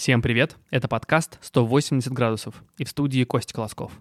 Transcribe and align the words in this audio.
Всем 0.00 0.22
привет! 0.22 0.56
Это 0.70 0.88
подкаст 0.88 1.38
«180 1.42 2.10
градусов» 2.10 2.64
и 2.78 2.84
в 2.84 2.88
студии 2.88 3.22
Костя 3.24 3.52
Колосков. 3.52 3.92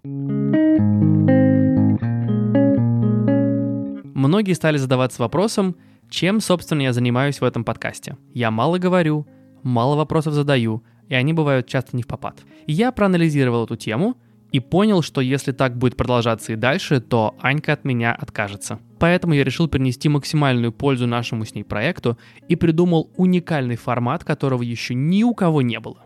Многие 4.16 4.54
стали 4.54 4.78
задаваться 4.78 5.22
вопросом, 5.22 5.76
чем, 6.10 6.40
собственно, 6.40 6.84
я 6.84 6.94
занимаюсь 6.94 7.42
в 7.42 7.44
этом 7.44 7.66
подкасте. 7.66 8.16
Я 8.34 8.50
мало 8.50 8.78
говорю, 8.78 9.28
мало 9.62 9.98
вопросов 9.98 10.34
задаю, 10.34 10.86
и 11.10 11.16
они 11.16 11.34
бывают 11.34 11.68
часто 11.68 11.98
не 11.98 12.04
в 12.04 12.08
попад. 12.08 12.46
Я 12.66 12.94
проанализировал 12.94 13.66
эту 13.66 13.76
тему 13.76 14.16
и 14.52 14.60
понял, 14.60 15.02
что 15.02 15.22
если 15.22 15.52
так 15.52 15.78
будет 15.78 15.96
продолжаться 15.96 16.54
и 16.54 16.56
дальше, 16.56 17.02
то 17.02 17.36
Анька 17.40 17.74
от 17.74 17.86
меня 17.86 18.14
откажется. 18.14 18.80
Поэтому 19.00 19.34
я 19.34 19.44
решил 19.44 19.68
принести 19.68 20.10
максимальную 20.10 20.72
пользу 20.72 21.08
нашему 21.08 21.46
с 21.46 21.54
ней 21.54 21.64
проекту 21.64 22.18
и 22.48 22.56
придумал 22.56 23.12
уникальный 23.16 23.76
формат, 23.76 24.24
которого 24.24 24.62
еще 24.62 24.94
ни 24.94 25.24
у 25.24 25.34
кого 25.34 25.62
не 25.62 25.80
было. 25.80 26.06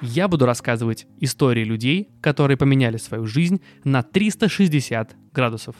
Я 0.00 0.28
буду 0.28 0.44
рассказывать 0.44 1.06
истории 1.20 1.64
людей, 1.64 2.10
которые 2.20 2.58
поменяли 2.58 2.98
свою 2.98 3.24
жизнь 3.24 3.62
на 3.84 4.02
360 4.02 5.16
градусов. 5.32 5.76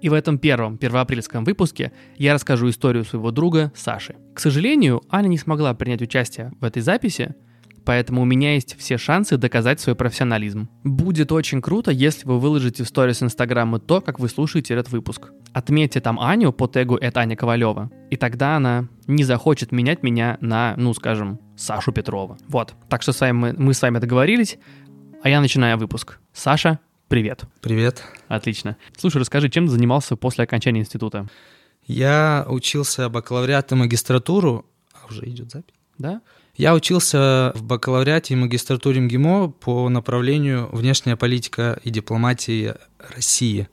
И 0.00 0.08
в 0.08 0.12
этом 0.12 0.38
первом 0.38 0.76
первоапрельском 0.76 1.44
выпуске 1.44 1.90
я 2.16 2.34
расскажу 2.34 2.68
историю 2.68 3.04
своего 3.04 3.30
друга 3.30 3.72
Саши. 3.74 4.16
К 4.34 4.38
сожалению, 4.40 5.02
Аня 5.08 5.28
не 5.28 5.38
смогла 5.38 5.72
принять 5.74 6.02
участие 6.02 6.52
в 6.60 6.64
этой 6.64 6.82
записи, 6.82 7.34
поэтому 7.84 8.22
у 8.22 8.24
меня 8.24 8.54
есть 8.54 8.76
все 8.78 8.98
шансы 8.98 9.36
доказать 9.36 9.80
свой 9.80 9.94
профессионализм. 9.94 10.68
Будет 10.82 11.32
очень 11.32 11.60
круто, 11.60 11.90
если 11.90 12.26
вы 12.26 12.38
выложите 12.38 12.84
в 12.84 12.88
сторис 12.88 13.22
Инстаграма 13.22 13.78
то, 13.78 14.00
как 14.00 14.18
вы 14.18 14.28
слушаете 14.28 14.74
этот 14.74 14.90
выпуск. 14.90 15.30
Отметьте 15.52 16.00
там 16.00 16.18
Аню 16.18 16.52
по 16.52 16.66
тегу 16.66 16.96
«Это 16.96 17.20
Аня 17.20 17.36
Ковалева», 17.36 17.90
и 18.10 18.16
тогда 18.16 18.56
она 18.56 18.88
не 19.06 19.24
захочет 19.24 19.72
менять 19.72 20.02
меня 20.02 20.38
на, 20.40 20.74
ну, 20.76 20.94
скажем, 20.94 21.38
Сашу 21.56 21.92
Петрова. 21.92 22.36
Вот, 22.48 22.74
так 22.88 23.02
что 23.02 23.12
с 23.12 23.20
вами 23.20 23.32
мы, 23.32 23.54
мы 23.56 23.74
с 23.74 23.82
вами 23.82 23.98
договорились, 23.98 24.58
а 25.22 25.28
я 25.28 25.40
начинаю 25.40 25.78
выпуск. 25.78 26.18
Саша, 26.32 26.80
привет. 27.08 27.44
Привет. 27.60 28.02
Отлично. 28.28 28.76
Слушай, 28.96 29.18
расскажи, 29.18 29.48
чем 29.48 29.66
ты 29.66 29.72
занимался 29.72 30.16
после 30.16 30.44
окончания 30.44 30.80
института? 30.80 31.26
Я 31.86 32.46
учился 32.48 33.08
бакалавриат 33.08 33.72
и 33.72 33.74
магистратуру. 33.74 34.66
А 34.92 35.06
уже 35.06 35.26
идет 35.26 35.50
запись? 35.50 35.74
Да? 35.98 36.22
Я 36.56 36.74
учился 36.74 37.50
в 37.56 37.64
бакалавриате 37.64 38.34
и 38.34 38.36
магистратуре 38.36 39.00
МГИМО 39.00 39.50
по 39.50 39.88
направлению 39.88 40.68
внешняя 40.70 41.16
политика 41.16 41.80
и 41.82 41.90
дипломатия 41.90 42.76
России. 43.14 43.68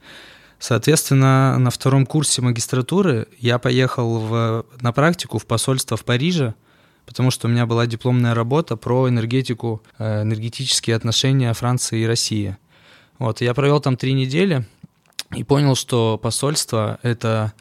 Соответственно, 0.58 1.60
на 1.60 1.70
втором 1.70 2.08
курсе 2.08 2.42
магистратуры 2.42 3.28
я 3.38 3.60
поехал 3.60 4.20
в, 4.20 4.66
на 4.80 4.92
практику 4.94 5.38
в 5.38 5.46
посольство 5.46 5.96
в 5.96 6.04
Париже, 6.04 6.56
потому 7.06 7.30
что 7.30 7.48
у 7.48 7.52
меня 7.52 7.68
была 7.68 7.86
дипломная 7.86 8.34
работа 8.34 8.76
про 8.78 9.08
энергетику, 9.08 9.84
э, 10.00 10.24
энергетические 10.24 10.96
отношения 10.96 11.54
Франции 11.54 12.02
и 12.02 12.08
России. 12.08 12.58
Вот, 13.20 13.42
я 13.42 13.54
провел 13.54 13.80
там 13.80 13.96
три 13.96 14.14
недели 14.14 14.66
и 15.36 15.44
понял, 15.44 15.76
что 15.76 16.18
посольство— 16.18 16.98
это 17.04 17.54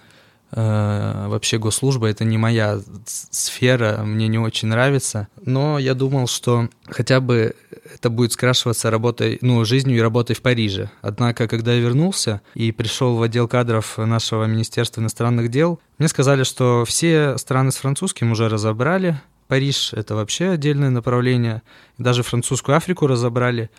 вообще 0.52 1.58
госслужба 1.58 2.08
это 2.08 2.24
не 2.24 2.38
моя 2.38 2.80
сфера, 3.06 4.02
мне 4.04 4.28
не 4.28 4.38
очень 4.38 4.68
нравится. 4.68 5.28
Но 5.44 5.78
я 5.78 5.94
думал, 5.94 6.26
что 6.26 6.68
хотя 6.86 7.20
бы 7.20 7.54
это 7.94 8.10
будет 8.10 8.32
скрашиваться 8.32 8.90
работой, 8.90 9.38
ну, 9.40 9.64
жизнью 9.64 9.98
и 9.98 10.00
работой 10.00 10.34
в 10.34 10.42
Париже. 10.42 10.90
Однако, 11.02 11.48
когда 11.48 11.72
я 11.72 11.80
вернулся 11.80 12.40
и 12.54 12.72
пришел 12.72 13.16
в 13.16 13.22
отдел 13.22 13.48
кадров 13.48 13.98
нашего 13.98 14.44
Министерства 14.44 15.00
иностранных 15.00 15.50
дел, 15.50 15.80
мне 15.98 16.08
сказали, 16.08 16.44
что 16.44 16.84
все 16.84 17.36
страны 17.38 17.72
с 17.72 17.76
французским 17.76 18.32
уже 18.32 18.48
разобрали. 18.48 19.20
Париж— 19.48 19.92
это 19.94 20.14
вообще 20.14 20.50
отдельное 20.50 20.90
направление. 20.90 21.62
Даже 21.98 22.22
французскую 22.22 22.76
Африку 22.76 23.08
разобрали. 23.08 23.70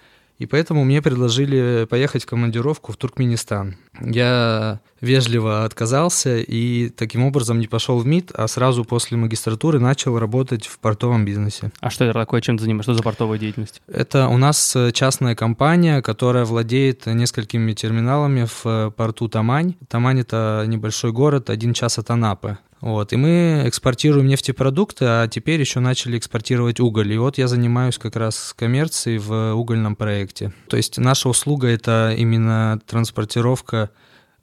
И 0.42 0.48
поэтому 0.48 0.84
мне 0.84 1.04
предложили 1.04 1.86
поехать 1.88 2.24
в 2.24 2.26
командировку 2.26 2.92
в 2.92 2.98
Туркменистан. 2.98 3.78
Я 4.00 4.80
вежливо 5.00 5.66
отказался 5.66 6.40
и 6.40 6.90
таким 6.90 7.26
образом 7.26 7.60
не 7.60 7.68
пошел 7.68 8.00
в 8.00 8.08
МИД, 8.08 8.32
а 8.34 8.48
сразу 8.48 8.84
после 8.84 9.18
магистратуры 9.18 9.80
начал 9.80 10.18
работать 10.18 10.66
в 10.66 10.80
портовом 10.80 11.26
бизнесе. 11.26 11.72
А 11.80 11.92
что 11.92 12.06
это 12.06 12.16
такое, 12.16 12.42
чем 12.42 12.58
ты 12.58 12.64
занимаешься? 12.64 12.92
Что 12.92 12.98
за 12.98 13.04
портовая 13.04 13.38
деятельность? 13.38 13.84
Это 13.88 14.30
у 14.30 14.38
нас 14.38 14.76
частная 14.94 15.36
компания, 15.36 16.02
которая 16.02 16.44
владеет 16.46 17.06
несколькими 17.06 17.74
терминалами 17.74 18.48
в 18.64 18.90
порту 18.98 19.30
Тамань. 19.30 19.76
Тамань— 19.90 20.20
это 20.22 20.64
небольшой 20.66 21.12
город, 21.12 21.52
один 21.52 21.76
час 21.76 22.00
от 22.00 22.10
Анапы. 22.10 22.58
Вот, 22.82 23.14
и 23.14 23.16
мы 23.16 23.62
экспортируем 23.66 24.26
нефтепродукты, 24.26 25.06
а 25.06 25.28
теперь 25.28 25.60
еще 25.60 25.80
начали 25.80 26.18
экспортировать 26.18 26.80
уголь. 26.80 27.14
И 27.14 27.18
вот 27.18 27.38
я 27.38 27.48
занимаюсь 27.48 28.00
как 28.00 28.16
раз 28.16 28.56
коммерцией 28.58 29.20
в 29.20 29.54
угольном 29.54 29.96
проекте. 29.96 30.52
То 30.68 30.78
есть 30.78 30.98
наша 30.98 31.30
услуга— 31.30 31.68
это 31.70 32.16
именно 32.18 32.82
транспортировка 32.88 33.92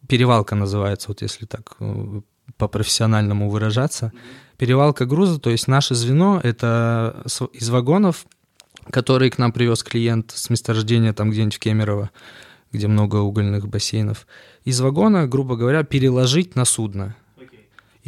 перевалка 0.06 0.54
называется, 0.54 1.08
вот 1.08 1.20
если 1.20 1.46
так 1.46 1.76
э, 1.80 2.20
по-профессиональному 2.56 3.50
выражаться. 3.50 4.12
Перевалка 4.56 5.04
груза, 5.04 5.40
то 5.40 5.50
есть 5.50 5.66
наше 5.66 5.96
звено— 5.96 6.40
это 6.42 7.24
из 7.52 7.68
вагонов, 7.68 8.24
которые 8.90 9.30
к 9.32 9.38
нам 9.38 9.52
привез 9.52 9.82
клиент 9.82 10.30
с 10.30 10.48
месторождения 10.48 11.12
там 11.12 11.30
где-нибудь 11.30 11.56
в 11.56 11.58
Кемерово, 11.58 12.10
где 12.72 12.86
много 12.86 13.16
угольных 13.16 13.68
бассейнов. 13.68 14.26
Из 14.64 14.80
вагона, 14.80 15.26
грубо 15.26 15.56
говоря, 15.56 15.82
переложить 15.82 16.54
на 16.54 16.64
судно. 16.64 17.16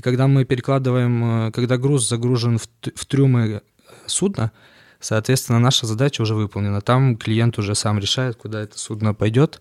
И 0.01 0.03
когда 0.03 0.27
мы 0.27 0.47
перекладываем, 0.47 1.49
э, 1.49 1.51
когда 1.53 1.77
груз 1.77 2.09
загружен 2.09 2.57
в, 2.57 2.67
в 2.95 3.05
трюмы 3.05 3.61
судна, 4.07 4.51
соответственно, 4.99 5.59
наша 5.59 5.85
задача 5.87 6.23
уже 6.23 6.35
выполнена. 6.35 6.81
Там 6.81 7.19
клиент 7.19 7.59
уже 7.59 7.75
сам 7.75 7.99
решает, 7.99 8.37
куда 8.37 8.63
это 8.63 8.79
судно 8.79 9.13
пойдет, 9.13 9.61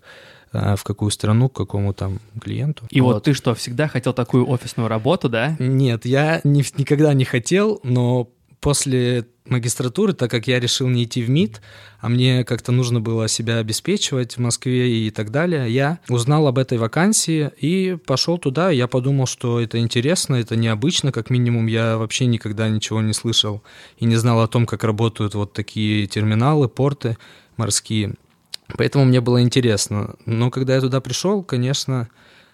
Э, 0.52 0.74
в 0.76 0.82
какую 0.82 1.10
страну, 1.12 1.48
к 1.48 1.54
какому 1.54 1.94
там 1.94 2.18
клиенту. 2.40 2.84
И 2.90 3.00
вот, 3.00 3.14
вот 3.14 3.24
ты 3.24 3.34
что, 3.34 3.54
всегда 3.54 3.86
хотел 3.86 4.12
такую 4.12 4.48
офисную 4.48 4.88
работу, 4.88 5.28
да? 5.28 5.54
Нет, 5.60 6.04
я 6.04 6.40
не, 6.42 6.64
никогда 6.76 7.14
не 7.14 7.24
хотел, 7.24 7.78
но 7.84 8.28
после 8.60 9.26
магистратуры, 9.46 10.12
так 10.12 10.30
как 10.30 10.46
я 10.46 10.60
решил 10.60 10.88
не 10.88 11.04
идти 11.04 11.22
в 11.22 11.30
МИД, 11.30 11.60
а 11.98 12.08
мне 12.08 12.44
как-то 12.44 12.72
нужно 12.72 13.00
было 13.00 13.26
себя 13.26 13.58
обеспечивать 13.58 14.36
в 14.36 14.40
Москве 14.40 15.06
и 15.06 15.10
так 15.10 15.30
далее, 15.30 15.70
я 15.70 15.98
узнал 16.08 16.46
об 16.46 16.58
этой 16.58 16.78
вакансии 16.78 17.50
и 17.58 17.96
пошел 18.06 18.38
туда. 18.38 18.70
Я 18.70 18.86
подумал, 18.86 19.26
что 19.26 19.60
это 19.60 19.78
интересно, 19.78 20.36
это 20.36 20.56
необычно, 20.56 21.10
как 21.10 21.30
минимум 21.30 21.66
я 21.66 21.98
вообще 21.98 22.26
никогда 22.26 22.68
ничего 22.68 23.00
не 23.00 23.12
слышал 23.12 23.62
и 23.98 24.04
не 24.04 24.16
знал 24.16 24.40
о 24.40 24.48
том, 24.48 24.66
как 24.66 24.84
работают 24.84 25.34
вот 25.34 25.52
такие 25.52 26.06
терминалы, 26.06 26.68
порты 26.68 27.16
морские. 27.56 28.14
Поэтому 28.76 29.04
мне 29.04 29.20
было 29.20 29.42
интересно. 29.42 30.14
Но 30.26 30.50
когда 30.50 30.74
я 30.76 30.80
туда 30.80 31.00
пришел, 31.00 31.42
конечно, 31.42 32.08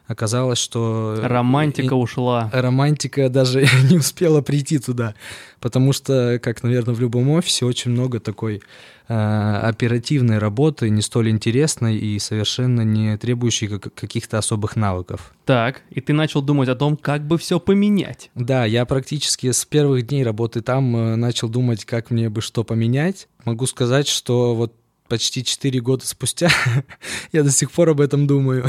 оказалось, 0.07 0.59
что... 0.59 1.19
Романтика 1.23 1.95
и... 1.95 1.99
ушла. 1.99 2.51
Романтика 2.53 3.29
даже 3.29 3.67
не 3.91 3.99
успела 3.99 4.41
прийти 4.41 4.79
туда. 4.79 5.15
Потому 5.61 5.93
что, 5.93 6.39
как, 6.43 6.63
наверное, 6.63 6.95
в 6.95 7.01
любом 7.01 7.31
офисе, 7.31 7.65
очень 7.65 7.91
много 7.91 8.21
такой 8.21 8.63
э, 9.09 9.61
оперативной 9.63 10.39
работы, 10.39 10.91
не 10.91 11.03
столь 11.03 11.31
интересной 11.31 11.97
и 11.97 12.19
совершенно 12.19 12.83
не 12.83 13.17
требующей 13.17 13.69
каких-то 13.69 14.39
особых 14.39 14.77
навыков. 14.77 15.35
Так, 15.45 15.83
и 15.91 16.01
ты 16.01 16.13
начал 16.13 16.43
думать 16.43 16.69
о 16.69 16.77
том, 16.77 16.97
как 16.97 17.27
бы 17.27 17.39
все 17.39 17.59
поменять. 17.59 18.31
Да, 18.35 18.65
я 18.65 18.85
практически 18.85 19.51
с 19.51 19.65
первых 19.65 20.07
дней 20.07 20.23
работы 20.23 20.61
там 20.61 20.97
э, 20.97 21.17
начал 21.17 21.49
думать, 21.49 21.85
как 21.85 22.11
мне 22.11 22.29
бы 22.29 22.41
что 22.41 22.65
поменять. 22.65 23.29
Могу 23.45 23.67
сказать, 23.67 24.09
что 24.09 24.55
вот 24.55 24.73
почти 25.09 25.45
4 25.45 25.81
года 25.81 26.07
спустя 26.07 26.51
я 27.33 27.43
до 27.43 27.51
сих 27.51 27.71
пор 27.71 27.91
об 27.91 28.01
этом 28.01 28.27
думаю. 28.27 28.67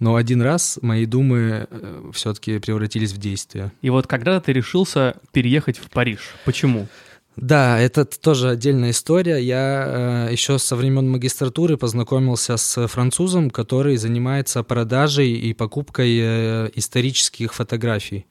Но 0.00 0.16
один 0.16 0.42
раз 0.42 0.78
мои 0.82 1.06
думы 1.06 1.68
э, 1.70 2.10
все-таки 2.12 2.58
превратились 2.58 3.12
в 3.12 3.18
действия. 3.18 3.70
И 3.82 3.90
вот 3.90 4.06
когда 4.06 4.40
ты 4.40 4.52
решился 4.52 5.16
переехать 5.30 5.78
в 5.78 5.90
Париж? 5.90 6.20
Почему? 6.44 6.88
Да, 7.36 7.78
это 7.78 8.04
тоже 8.04 8.50
отдельная 8.50 8.90
история. 8.90 9.38
Я 9.38 10.26
э, 10.28 10.32
еще 10.32 10.58
со 10.58 10.74
времен 10.74 11.08
магистратуры 11.08 11.76
познакомился 11.76 12.56
с 12.56 12.86
французом, 12.88 13.50
который 13.50 13.96
занимается 13.96 14.62
продажей 14.62 15.32
и 15.32 15.54
покупкой 15.54 16.18
э, 16.20 16.70
исторических 16.74 17.54
фотографий. 17.54 18.26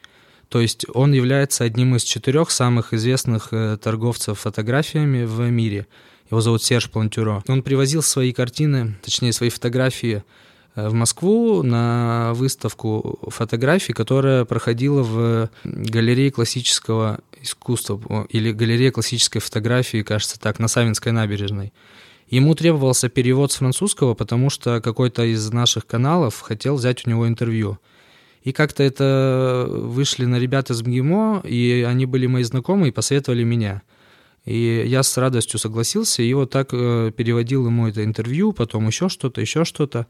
То 0.50 0.62
есть 0.62 0.86
он 0.94 1.14
является 1.14 1.64
одним 1.64 1.96
из 1.96 2.04
четырех 2.04 2.52
самых 2.52 2.94
известных 2.94 3.50
э, 3.52 3.78
торговцев 3.82 4.40
фотографиями 4.40 5.24
в 5.24 5.50
мире. 5.50 5.88
Его 6.30 6.42
зовут 6.42 6.64
Серж 6.64 6.90
Плантюро. 6.90 7.44
Он 7.48 7.64
привозил 7.64 8.02
свои 8.02 8.34
картины, 8.34 8.96
точнее 9.04 9.34
свои 9.34 9.50
фотографии 9.50 10.24
в 10.76 10.94
Москву 10.94 11.64
на 11.64 12.32
выставку 12.36 13.20
фотографий, 13.28 13.94
которая 13.94 14.46
проходила 14.46 15.04
в 15.04 15.50
галерее 15.64 16.32
классического 16.32 17.20
искусства 17.42 18.28
или 18.30 18.52
галерее 18.52 18.92
классической 18.92 19.40
фотографии, 19.40 20.04
кажется 20.04 20.40
так, 20.40 20.60
на 20.60 20.68
Савинской 20.68 21.12
набережной. 21.12 21.74
Ему 22.30 22.54
требовался 22.54 23.10
перевод 23.10 23.52
с 23.52 23.56
французского, 23.56 24.14
потому 24.14 24.50
что 24.52 24.82
какой-то 24.82 25.24
из 25.24 25.52
наших 25.52 25.88
каналов 25.88 26.40
хотел 26.40 26.76
взять 26.76 27.06
у 27.06 27.10
него 27.10 27.28
интервью. 27.28 27.80
И 28.44 28.52
как-то 28.52 28.84
это 28.84 29.68
вышли 29.68 30.26
на 30.26 30.40
ребята 30.40 30.74
с 30.74 30.82
МГИМО, 30.82 31.42
и 31.44 31.86
они 31.88 32.06
были 32.06 32.28
мои 32.28 32.44
знакомые 32.44 32.90
и 32.90 32.94
посоветовали 32.94 33.44
меня. 33.44 33.82
И 34.46 34.84
я 34.86 35.04
с 35.04 35.18
радостью 35.18 35.60
согласился, 35.60 36.22
и 36.22 36.34
вот 36.34 36.50
так 36.50 36.70
э, 36.72 37.12
переводил 37.16 37.66
ему 37.66 37.88
это 37.88 38.04
интервью, 38.04 38.54
потом 38.54 38.88
еще 38.88 39.10
что-то, 39.10 39.42
еще 39.42 39.66
что-то. 39.66 40.08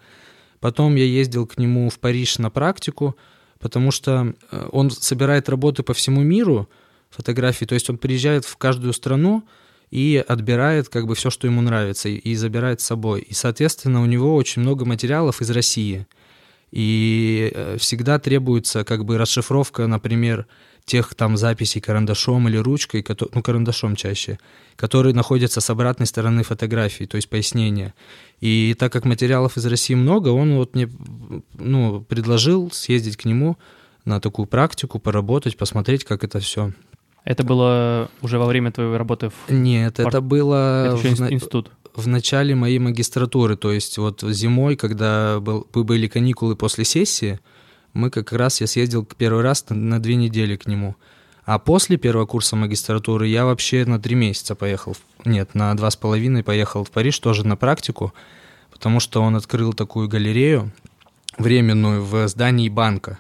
Потом 0.60 0.96
я 0.96 1.06
ездил 1.06 1.46
к 1.46 1.58
нему 1.58 1.90
в 1.90 2.00
Париж 2.00 2.38
на 2.38 2.50
практику, 2.50 3.16
потому 3.60 3.92
что 3.92 4.34
э, 4.52 4.70
он 4.72 4.92
собирает 4.92 5.50
работы 5.50 5.84
по 5.84 5.94
всему 5.94 6.22
миру, 6.22 6.70
фотографии, 7.10 7.66
то 7.66 7.74
есть 7.74 7.90
он 7.90 7.98
приезжает 7.98 8.46
в 8.46 8.56
каждую 8.58 8.94
страну 8.94 9.44
и 9.90 10.24
отбирает 10.28 10.90
как 10.90 11.08
бы 11.08 11.16
все, 11.16 11.30
что 11.30 11.48
ему 11.48 11.62
нравится, 11.62 12.10
и 12.10 12.36
забирает 12.36 12.82
с 12.82 12.86
собой. 12.86 13.22
И, 13.22 13.34
соответственно, 13.34 14.02
у 14.02 14.06
него 14.06 14.36
очень 14.36 14.62
много 14.62 14.86
материалов 14.86 15.42
из 15.42 15.50
России. 15.50 16.08
И 16.72 17.52
э, 17.54 17.78
всегда 17.80 18.20
требуется 18.20 18.84
как 18.84 19.06
бы 19.06 19.18
расшифровка, 19.18 19.88
например, 19.88 20.46
тех 20.86 21.14
там 21.16 21.38
записей 21.38 21.82
карандашом 21.82 22.48
или 22.48 22.58
ручкой, 22.58 23.06
ну, 23.34 23.42
карандашом 23.42 23.96
чаще, 23.96 24.40
которые 24.76 25.14
находятся 25.14 25.62
с 25.62 25.70
обратной 25.70 26.08
стороны 26.08 26.44
фотографии, 26.44 27.06
то 27.06 27.18
есть 27.18 27.30
пояснения. 27.30 27.94
И 28.42 28.76
так 28.78 28.92
как 28.92 29.06
материалов 29.06 29.58
из 29.58 29.66
России 29.66 29.96
много, 29.96 30.30
он 30.30 30.56
вот 30.56 30.76
мне 30.76 30.90
ну, 31.54 32.02
предложил 32.02 32.72
съездить 32.72 33.18
к 33.18 33.26
нему 33.26 33.58
на 34.06 34.20
такую 34.20 34.46
практику, 34.46 35.00
поработать, 35.00 35.58
посмотреть, 35.58 36.04
как 36.04 36.24
это 36.24 36.40
все. 36.40 36.74
Это 37.26 37.44
было 37.44 38.10
уже 38.22 38.40
во 38.40 38.46
время 38.46 38.72
твоей 38.72 38.96
работы 38.96 39.30
в... 39.30 39.52
Нет, 39.52 40.00
это 40.00 40.22
было... 40.22 40.88
Это 40.88 40.96
в... 40.96 41.32
институт 41.32 41.72
в 41.96 42.08
начале 42.08 42.56
моей 42.56 42.80
магистратуры, 42.80 43.58
то 43.58 43.72
есть 43.72 43.98
вот 43.98 44.22
зимой, 44.22 44.76
когда 44.76 45.40
был, 45.40 45.68
были 45.74 46.08
каникулы 46.08 46.56
после 46.56 46.86
сессии, 46.86 47.40
мы 48.00 48.10
как 48.10 48.32
раз, 48.34 48.62
я 48.62 48.68
съездил 48.68 49.06
первый 49.06 49.44
раз 49.44 49.66
на, 49.70 49.76
на 49.76 50.00
две 50.02 50.16
недели 50.16 50.56
к 50.56 50.66
нему. 50.68 50.96
А 51.46 51.60
после 51.60 51.98
первого 51.98 52.26
курса 52.26 52.56
магистратуры 52.56 53.28
я 53.28 53.46
вообще 53.46 53.86
на 53.86 54.00
три 54.00 54.16
месяца 54.16 54.56
поехал, 54.56 54.96
нет, 55.26 55.56
на 55.56 55.76
два 55.76 55.90
с 55.90 55.96
половиной 55.96 56.44
поехал 56.44 56.84
в 56.84 56.92
Париж 56.92 57.18
тоже 57.20 57.46
на 57.46 57.56
практику, 57.56 58.14
потому 58.72 59.00
что 59.00 59.22
он 59.22 59.36
открыл 59.36 59.74
такую 59.74 60.08
галерею 60.08 60.72
временную 61.38 62.04
в 62.04 62.28
здании 62.28 62.70
банка 62.70 63.20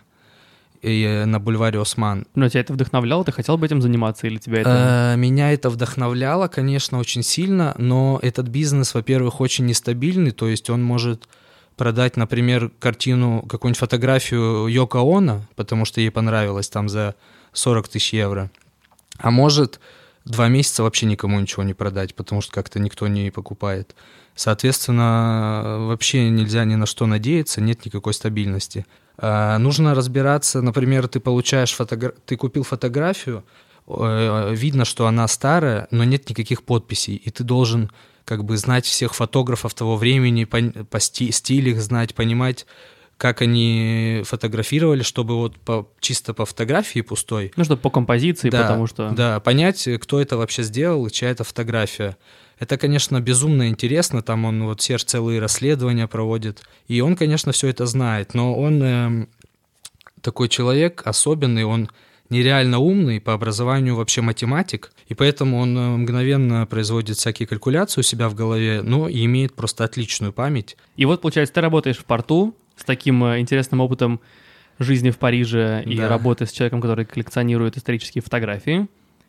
и 0.81 1.03
э, 1.03 1.25
на 1.25 1.39
бульваре 1.39 1.81
Осман. 1.81 2.25
Но 2.35 2.47
тебя 2.49 2.61
это 2.61 2.73
вдохновляло? 2.73 3.25
Ты 3.25 3.31
хотел 3.31 3.57
бы 3.57 3.65
этим 3.65 3.81
заниматься 3.81 4.27
или 4.27 4.37
тебя 4.37 4.61
это... 4.61 5.13
Э, 5.15 5.17
меня 5.17 5.51
это 5.51 5.69
вдохновляло, 5.69 6.47
конечно, 6.47 6.99
очень 6.99 7.23
сильно, 7.23 7.75
но 7.77 8.19
этот 8.21 8.47
бизнес, 8.47 8.93
во-первых, 8.93 9.41
очень 9.41 9.65
нестабильный, 9.65 10.31
то 10.31 10.47
есть 10.47 10.69
он 10.69 10.83
может 10.83 11.27
продать, 11.79 12.17
например, 12.17 12.71
картину, 12.77 13.41
какую-нибудь 13.47 13.79
фотографию 13.79 14.67
Йоко 14.67 14.99
Оно, 14.99 15.45
потому 15.55 15.85
что 15.85 16.01
ей 16.01 16.11
понравилось 16.11 16.67
там 16.67 16.89
за 16.89 17.15
40 17.53 17.87
тысяч 17.87 18.11
евро, 18.11 18.51
а 19.17 19.31
может 19.31 19.79
два 20.25 20.49
месяца 20.49 20.83
вообще 20.83 21.05
никому 21.05 21.39
ничего 21.39 21.63
не 21.63 21.73
продать, 21.73 22.15
потому 22.15 22.41
что 22.41 22.51
как-то 22.51 22.81
никто 22.81 23.07
не 23.07 23.31
покупает. 23.31 23.95
Соответственно, 24.35 25.77
вообще 25.87 26.29
нельзя 26.29 26.65
ни 26.65 26.75
на 26.75 26.85
что 26.85 27.05
надеяться, 27.05 27.61
нет 27.61 27.85
никакой 27.85 28.13
стабильности. 28.13 28.85
А, 29.17 29.57
нужно 29.57 29.95
разбираться, 29.95 30.61
например, 30.61 31.07
ты 31.07 31.21
получаешь 31.21 31.71
фотогра... 31.71 32.13
ты 32.25 32.35
купил 32.35 32.63
фотографию, 32.63 33.45
э, 33.87 34.53
видно, 34.53 34.83
что 34.83 35.07
она 35.07 35.25
старая, 35.29 35.87
но 35.91 36.03
нет 36.03 36.29
никаких 36.29 36.63
подписей, 36.63 37.15
и 37.15 37.29
ты 37.31 37.45
должен 37.45 37.89
как 38.29 38.43
бы 38.43 38.57
знать 38.57 38.85
всех 38.85 39.15
фотографов 39.15 39.73
того 39.73 39.97
времени, 39.97 40.43
по, 40.43 40.61
по 40.61 40.99
сти, 40.99 41.31
стиль 41.31 41.69
их 41.69 41.81
знать, 41.81 42.13
понимать, 42.13 42.67
как 43.17 43.41
они 43.41 44.21
фотографировали, 44.23 45.01
чтобы 45.01 45.35
вот 45.35 45.57
по, 45.57 45.89
чисто 45.99 46.35
по 46.35 46.45
фотографии 46.45 47.01
пустой. 47.01 47.51
Ну, 47.55 47.63
чтобы 47.63 47.81
по 47.81 47.89
композиции, 47.89 48.51
да, 48.51 48.61
потому 48.61 48.85
что... 48.85 49.09
Да, 49.09 49.39
понять, 49.39 49.89
кто 49.99 50.21
это 50.21 50.37
вообще 50.37 50.61
сделал 50.61 51.09
чья 51.09 51.31
это 51.31 51.43
фотография. 51.43 52.17
Это, 52.59 52.77
конечно, 52.77 53.19
безумно 53.19 53.67
интересно, 53.67 54.21
там 54.21 54.45
он 54.45 54.63
вот 54.63 54.79
Серж 54.79 55.05
целые 55.05 55.39
расследования 55.39 56.05
проводит, 56.07 56.61
и 56.87 57.01
он, 57.01 57.15
конечно, 57.15 57.51
все 57.51 57.69
это 57.69 57.87
знает, 57.87 58.35
но 58.35 58.53
он 58.55 58.83
э, 58.83 59.25
такой 60.21 60.49
человек 60.49 61.01
особенный, 61.03 61.63
он 61.63 61.89
нереально 62.29 62.79
умный, 62.79 63.19
по 63.19 63.33
образованию 63.33 63.95
вообще 63.95 64.21
математик, 64.21 64.91
и 65.07 65.13
поэтому 65.13 65.59
он 65.59 65.77
э, 65.77 65.97
мгновенно 65.97 66.65
производит 66.65 67.17
всякие 67.17 67.47
калькуляции 67.47 68.01
у 68.01 68.03
себя 68.03 68.29
в 68.29 68.35
голове, 68.35 68.81
но 68.83 69.07
и 69.07 69.25
имеет 69.25 69.55
просто 69.55 69.83
отличную 69.83 70.31
память. 70.31 70.77
И 70.95 71.05
вот, 71.05 71.21
получается, 71.21 71.55
ты 71.55 71.61
работаешь 71.61 71.97
в 71.97 72.05
порту 72.05 72.55
с 72.75 72.83
таким 72.83 73.23
э, 73.23 73.39
интересным 73.39 73.81
опытом 73.81 74.19
жизни 74.77 75.09
в 75.09 75.17
Париже 75.17 75.83
и 75.85 75.97
да. 75.97 76.07
работы 76.07 76.45
с 76.45 76.51
человеком, 76.51 76.81
который 76.81 77.05
коллекционирует 77.05 77.77
исторические 77.77 78.21
фотографии. 78.21 78.87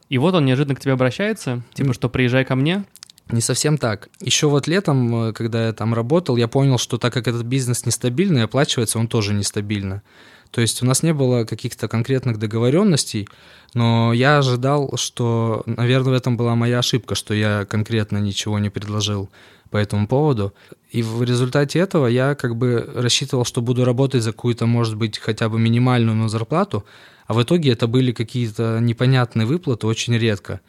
И 0.08 0.18
вот 0.18 0.34
он 0.34 0.44
неожиданно 0.44 0.74
к 0.74 0.80
тебе 0.80 0.92
обращается, 0.92 1.62
типа, 1.72 1.94
что 1.94 2.08
приезжай 2.08 2.44
ко 2.44 2.54
мне. 2.54 2.84
Не 3.32 3.40
совсем 3.40 3.78
так. 3.78 4.08
Еще 4.20 4.48
вот 4.48 4.66
летом, 4.66 5.28
э, 5.28 5.32
когда 5.32 5.66
я 5.66 5.72
там 5.72 5.94
работал, 5.94 6.36
я 6.36 6.48
понял, 6.48 6.78
что 6.78 6.98
так 6.98 7.12
как 7.12 7.28
этот 7.28 7.42
бизнес 7.42 7.86
нестабильный, 7.86 8.44
оплачивается 8.44 8.98
он 8.98 9.08
тоже 9.08 9.34
нестабильно. 9.34 10.02
То 10.50 10.60
есть 10.60 10.82
у 10.82 10.86
нас 10.86 11.02
не 11.02 11.14
было 11.14 11.44
каких-то 11.44 11.88
конкретных 11.88 12.38
договоренностей, 12.38 13.28
но 13.74 14.12
я 14.12 14.38
ожидал, 14.38 14.96
что, 14.96 15.62
наверное, 15.66 16.12
в 16.12 16.16
этом 16.16 16.36
была 16.36 16.56
моя 16.56 16.80
ошибка, 16.80 17.14
что 17.14 17.34
я 17.34 17.64
конкретно 17.66 18.18
ничего 18.18 18.58
не 18.58 18.68
предложил 18.68 19.30
по 19.70 19.76
этому 19.76 20.08
поводу. 20.08 20.52
И 20.90 21.02
в 21.02 21.22
результате 21.22 21.78
этого 21.78 22.08
я 22.08 22.34
как 22.34 22.56
бы 22.56 22.90
рассчитывал, 22.94 23.44
что 23.44 23.62
буду 23.62 23.84
работать 23.84 24.24
за 24.24 24.32
какую-то, 24.32 24.66
может 24.66 24.96
быть, 24.96 25.18
хотя 25.18 25.48
бы 25.48 25.60
минимальную 25.60 26.16
но 26.16 26.28
зарплату, 26.28 26.84
а 27.28 27.34
в 27.34 27.42
итоге 27.42 27.70
это 27.70 27.86
были 27.86 28.10
какие-то 28.10 28.80
непонятные 28.80 29.46
выплаты 29.46 29.86
очень 29.86 30.16
редко. 30.18 30.60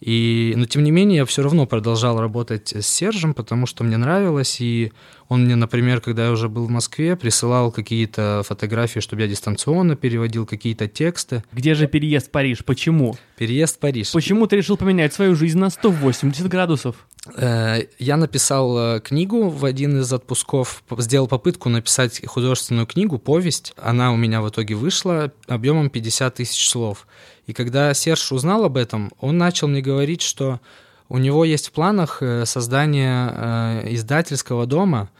И, 0.00 0.52
но 0.56 0.66
тем 0.66 0.84
не 0.84 0.90
менее, 0.90 1.18
я 1.18 1.24
все 1.24 1.42
равно 1.42 1.66
продолжал 1.66 2.20
работать 2.20 2.72
с 2.74 2.86
Сержем, 2.86 3.34
потому 3.34 3.66
что 3.66 3.84
мне 3.84 3.96
нравилось, 3.96 4.60
и 4.60 4.92
он 5.28 5.44
мне, 5.44 5.56
например, 5.56 6.00
когда 6.00 6.26
я 6.26 6.32
уже 6.32 6.48
был 6.48 6.66
в 6.66 6.70
Москве, 6.70 7.16
присылал 7.16 7.70
какие-то 7.70 8.42
фотографии, 8.46 9.00
чтобы 9.00 9.22
я 9.22 9.28
дистанционно 9.28 9.96
переводил 9.96 10.46
какие-то 10.46 10.88
тексты. 10.88 11.42
Где 11.52 11.74
же 11.74 11.86
переезд 11.86 12.28
в 12.28 12.30
Париж? 12.30 12.64
Почему? 12.64 13.16
Переезд 13.38 13.76
в 13.76 13.78
Париж. 13.78 14.12
Почему 14.12 14.46
ты 14.46 14.56
решил 14.56 14.76
поменять 14.76 15.14
свою 15.14 15.34
жизнь 15.34 15.58
на 15.58 15.70
180 15.70 16.48
градусов? 16.48 16.96
Э, 17.36 17.86
я 17.98 18.16
написал 18.16 18.96
э, 18.96 19.00
книгу 19.00 19.48
в 19.48 19.64
один 19.64 20.00
из 20.00 20.12
отпусков, 20.12 20.82
сделал 20.98 21.26
попытку 21.26 21.68
написать 21.68 22.24
художественную 22.26 22.86
книгу, 22.86 23.18
повесть. 23.18 23.72
Она 23.76 24.12
у 24.12 24.16
меня 24.16 24.42
в 24.42 24.48
итоге 24.48 24.74
вышла 24.74 25.32
объемом 25.46 25.88
50 25.90 26.34
тысяч 26.34 26.68
слов. 26.68 27.06
И 27.46 27.52
когда 27.52 27.92
Серж 27.94 28.32
узнал 28.32 28.64
об 28.64 28.76
этом, 28.76 29.10
он 29.20 29.38
начал 29.38 29.68
мне 29.68 29.80
говорить, 29.80 30.22
что 30.22 30.60
у 31.08 31.18
него 31.18 31.44
есть 31.44 31.68
в 31.68 31.72
планах 31.72 32.18
э, 32.20 32.44
создание 32.44 33.94
издательского 33.94 34.66
дома, 34.66 35.10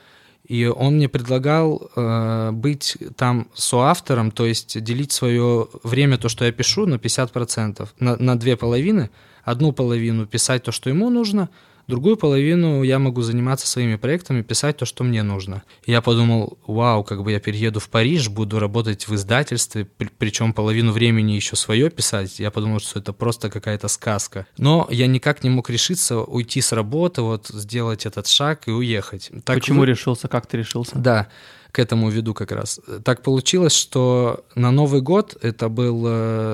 и 0.46 0.66
он 0.66 0.96
мне 0.96 1.08
предлагал 1.08 1.90
э, 1.96 2.50
быть 2.52 2.98
там 3.16 3.48
соавтором, 3.54 4.30
то 4.30 4.44
есть 4.44 4.82
делить 4.82 5.12
свое 5.12 5.68
время, 5.82 6.18
то, 6.18 6.28
что 6.28 6.44
я 6.44 6.52
пишу, 6.52 6.84
на 6.84 6.96
50%, 6.96 7.88
на, 7.98 8.16
на 8.18 8.38
две 8.38 8.58
половины. 8.58 9.08
Одну 9.42 9.72
половину 9.72 10.26
писать 10.26 10.62
то, 10.64 10.72
что 10.72 10.90
ему 10.90 11.08
нужно– 11.08 11.48
Другую 11.86 12.16
половину 12.16 12.82
я 12.82 12.98
могу 12.98 13.22
заниматься 13.22 13.66
своими 13.66 13.96
проектами, 13.96 14.42
писать 14.42 14.78
то, 14.78 14.86
что 14.86 15.04
мне 15.04 15.22
нужно. 15.22 15.62
И 15.84 15.92
я 15.92 16.00
подумал, 16.00 16.58
вау, 16.66 17.04
как 17.04 17.22
бы 17.22 17.32
я 17.32 17.40
перееду 17.40 17.80
в 17.80 17.88
Париж, 17.88 18.28
буду 18.28 18.58
работать 18.58 19.06
в 19.06 19.14
издательстве, 19.14 19.84
при, 19.84 20.08
причем 20.18 20.52
половину 20.52 20.92
времени 20.92 21.32
еще 21.32 21.56
свое 21.56 21.90
писать. 21.90 22.38
Я 22.40 22.50
подумал, 22.50 22.80
что 22.80 22.98
это 22.98 23.12
просто 23.12 23.50
какая-то 23.50 23.88
сказка. 23.88 24.46
Но 24.56 24.86
я 24.90 25.06
никак 25.06 25.44
не 25.44 25.50
мог 25.50 25.68
решиться 25.70 26.20
уйти 26.20 26.60
с 26.60 26.72
работы, 26.72 27.22
вот 27.22 27.48
сделать 27.48 28.06
этот 28.06 28.26
шаг 28.26 28.66
и 28.66 28.70
уехать. 28.70 29.30
Так 29.44 29.56
Почему 29.56 29.80
вы... 29.80 29.86
решился? 29.86 30.28
Как 30.28 30.46
ты 30.46 30.58
решился? 30.58 30.98
Да 30.98 31.28
к 31.74 31.80
этому 31.80 32.08
веду 32.08 32.34
как 32.34 32.52
раз. 32.52 32.78
Так 33.04 33.22
получилось, 33.22 33.74
что 33.74 34.44
на 34.54 34.70
Новый 34.70 35.00
год, 35.00 35.36
это 35.42 35.68
был 35.68 36.06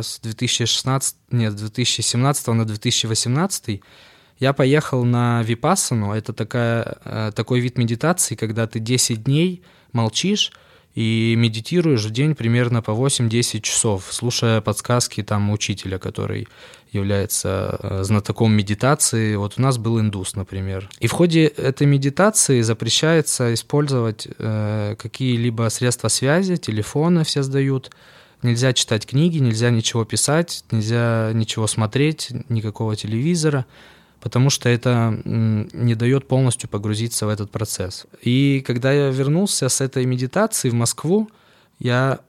с 0.02 0.18
2016, 0.22 1.16
нет, 1.30 1.54
2017 1.54 2.46
на 2.46 2.64
2018, 2.64 3.82
я 4.40 4.54
поехал 4.54 5.04
на 5.04 5.42
випассану, 5.42 6.12
это 6.12 6.32
такая, 6.32 6.98
э, 7.04 7.32
такой 7.34 7.60
вид 7.60 7.76
медитации, 7.78 8.34
когда 8.34 8.66
ты 8.66 8.80
10 8.80 9.22
дней 9.24 9.62
молчишь 9.92 10.52
и 10.94 11.34
медитируешь 11.36 12.04
в 12.04 12.10
день 12.10 12.34
примерно 12.34 12.82
по 12.82 12.92
8-10 12.92 13.60
часов, 13.60 14.08
слушая 14.10 14.62
подсказки 14.62 15.22
там 15.22 15.50
учителя, 15.50 15.98
который 15.98 16.48
является 16.90 17.78
э, 17.82 18.02
знатоком 18.02 18.52
медитации. 18.52 19.36
Вот 19.36 19.54
у 19.58 19.62
нас 19.62 19.76
был 19.76 20.00
индус, 20.00 20.34
например. 20.34 20.88
И 21.00 21.06
в 21.06 21.12
ходе 21.12 21.44
этой 21.44 21.86
медитации 21.86 22.62
запрещается 22.62 23.52
использовать 23.52 24.26
э, 24.38 24.96
какие-либо 24.98 25.68
средства 25.68 26.08
связи, 26.08 26.56
телефоны 26.56 27.24
все 27.24 27.42
сдают, 27.42 27.90
Нельзя 28.42 28.72
читать 28.72 29.06
книги, 29.06 29.36
нельзя 29.36 29.68
ничего 29.68 30.06
писать, 30.06 30.64
нельзя 30.70 31.30
ничего 31.34 31.66
смотреть, 31.66 32.30
никакого 32.48 32.96
телевизора 32.96 33.66
потому 34.20 34.50
что 34.50 34.68
это 34.68 35.20
не 35.24 35.94
дает 35.94 36.28
полностью 36.28 36.68
погрузиться 36.68 37.26
в 37.26 37.28
этот 37.28 37.50
процесс. 37.50 38.06
И 38.22 38.62
когда 38.66 38.92
я 38.92 39.08
вернулся 39.08 39.68
с 39.68 39.80
этой 39.80 40.04
медитации 40.04 40.68
в 40.68 40.74
Москву, 40.74 41.28
я 41.78 42.20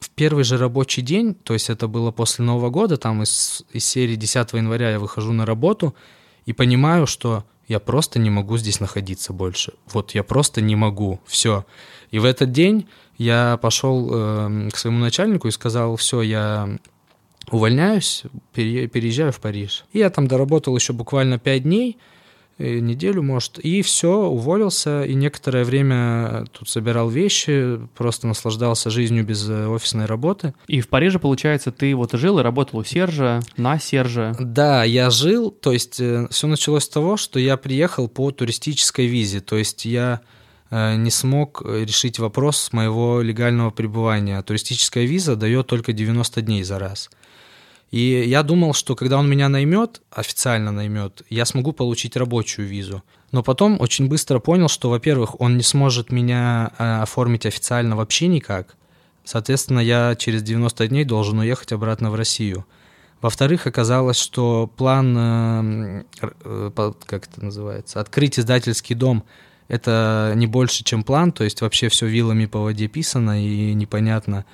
в 0.00 0.10
первый 0.10 0.44
же 0.44 0.58
рабочий 0.58 1.02
день, 1.02 1.34
то 1.34 1.54
есть 1.54 1.70
это 1.70 1.88
было 1.88 2.10
после 2.10 2.44
Нового 2.44 2.70
года, 2.70 2.96
там 2.96 3.22
из, 3.22 3.64
из 3.72 3.84
серии 3.84 4.16
10 4.16 4.52
января 4.52 4.90
я 4.90 4.98
выхожу 4.98 5.32
на 5.32 5.46
работу 5.46 5.94
и 6.46 6.52
понимаю, 6.52 7.06
что 7.06 7.44
я 7.68 7.80
просто 7.80 8.18
не 8.18 8.30
могу 8.30 8.58
здесь 8.58 8.80
находиться 8.80 9.32
больше. 9.32 9.72
Вот 9.92 10.12
я 10.12 10.22
просто 10.22 10.60
не 10.60 10.76
могу, 10.76 11.20
все. 11.26 11.64
И 12.10 12.18
в 12.18 12.24
этот 12.24 12.52
день 12.52 12.86
я 13.16 13.58
пошел 13.62 14.10
э, 14.12 14.68
к 14.70 14.76
своему 14.76 14.98
начальнику 14.98 15.48
и 15.48 15.52
сказал, 15.52 15.96
все, 15.96 16.20
я 16.20 16.78
увольняюсь, 17.50 18.24
переезжаю 18.52 19.32
в 19.32 19.40
Париж. 19.40 19.84
И 19.92 19.98
я 19.98 20.10
там 20.10 20.26
доработал 20.26 20.76
еще 20.76 20.92
буквально 20.92 21.38
5 21.38 21.62
дней, 21.62 21.98
э, 22.58 22.78
неделю, 22.78 23.22
может, 23.22 23.58
и 23.58 23.82
все, 23.82 24.26
уволился, 24.26 25.04
и 25.04 25.14
некоторое 25.14 25.64
время 25.64 26.44
тут 26.52 26.68
собирал 26.68 27.08
вещи, 27.08 27.80
просто 27.96 28.26
наслаждался 28.26 28.90
жизнью 28.90 29.24
без 29.24 29.48
э, 29.48 29.66
офисной 29.66 30.06
работы. 30.06 30.54
И 30.66 30.80
в 30.80 30.88
Париже, 30.88 31.18
получается, 31.18 31.72
ты 31.72 31.94
вот 31.94 32.12
жил 32.12 32.38
и 32.38 32.42
работал 32.42 32.80
у 32.80 32.84
Сержа, 32.84 33.40
на 33.56 33.78
Сержа? 33.78 34.36
Да, 34.38 34.84
я 34.84 35.10
жил, 35.10 35.50
то 35.50 35.72
есть 35.72 36.00
э, 36.00 36.26
все 36.30 36.46
началось 36.46 36.84
с 36.84 36.88
того, 36.88 37.16
что 37.16 37.38
я 37.38 37.56
приехал 37.56 38.08
по 38.08 38.30
туристической 38.30 39.06
визе, 39.06 39.40
то 39.40 39.56
есть 39.56 39.84
я 39.84 40.20
не 40.70 41.10
смог 41.10 41.62
решить 41.62 42.18
вопрос 42.18 42.72
моего 42.72 43.20
легального 43.20 43.70
пребывания. 43.70 44.42
Туристическая 44.42 45.04
виза 45.04 45.36
дает 45.36 45.68
только 45.68 45.92
90 45.92 46.42
дней 46.42 46.64
за 46.64 46.80
раз. 46.80 47.10
И 47.90 48.24
я 48.26 48.42
думал, 48.42 48.74
что 48.74 48.96
когда 48.96 49.18
он 49.18 49.28
меня 49.28 49.48
наймет, 49.48 50.02
официально 50.10 50.72
наймет, 50.72 51.22
я 51.30 51.44
смогу 51.44 51.72
получить 51.72 52.16
рабочую 52.16 52.66
визу. 52.66 53.02
Но 53.30 53.42
потом 53.42 53.80
очень 53.80 54.08
быстро 54.08 54.38
понял, 54.38 54.68
что, 54.68 54.90
во-первых, 54.90 55.40
он 55.40 55.56
не 55.56 55.62
сможет 55.62 56.10
меня 56.10 56.72
э, 56.78 57.02
оформить 57.02 57.46
официально 57.46 57.96
вообще 57.96 58.26
никак. 58.26 58.76
Соответственно, 59.24 59.80
я 59.80 60.14
через 60.16 60.42
90 60.42 60.88
дней 60.88 61.04
должен 61.04 61.38
уехать 61.38 61.72
обратно 61.72 62.10
в 62.10 62.14
Россию. 62.14 62.66
Во-вторых, 63.20 63.66
оказалось, 63.66 64.18
что 64.18 64.66
план, 64.76 65.16
э, 65.16 66.04
э, 66.20 66.92
как 67.06 67.28
это 67.28 67.44
называется, 67.44 68.00
открыть 68.00 68.38
издательский 68.38 68.94
дом, 68.94 69.24
это 69.68 70.32
не 70.36 70.46
больше, 70.46 70.84
чем 70.84 71.04
план, 71.04 71.32
то 71.32 71.42
есть 71.42 71.62
вообще 71.62 71.88
все 71.88 72.06
вилами 72.06 72.46
по 72.46 72.60
воде 72.60 72.86
писано, 72.86 73.42
и 73.42 73.72
непонятно, 73.72 74.44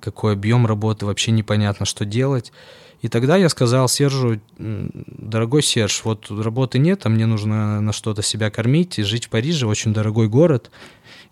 какой 0.00 0.32
объем 0.32 0.66
работы, 0.66 1.06
вообще 1.06 1.30
непонятно, 1.32 1.86
что 1.86 2.04
делать. 2.04 2.52
И 3.00 3.08
тогда 3.08 3.36
я 3.36 3.48
сказал 3.48 3.88
Сержу, 3.88 4.40
дорогой 4.58 5.62
Серж, 5.62 6.02
вот 6.04 6.30
работы 6.30 6.78
нет, 6.78 7.06
а 7.06 7.08
мне 7.08 7.26
нужно 7.26 7.80
на 7.80 7.92
что-то 7.92 8.22
себя 8.22 8.50
кормить 8.50 8.98
и 8.98 9.04
жить 9.04 9.26
в 9.26 9.30
Париже, 9.30 9.66
очень 9.66 9.92
дорогой 9.92 10.28
город, 10.28 10.70